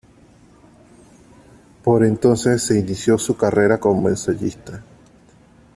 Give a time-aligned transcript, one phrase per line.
[1.83, 4.83] Por entonces se inició su carrera como ensayista.